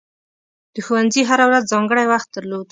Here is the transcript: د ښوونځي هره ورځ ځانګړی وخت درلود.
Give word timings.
د 0.73 0.75
ښوونځي 0.85 1.21
هره 1.29 1.45
ورځ 1.49 1.63
ځانګړی 1.73 2.05
وخت 2.11 2.29
درلود. 2.35 2.67